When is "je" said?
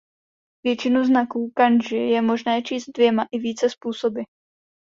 1.95-2.21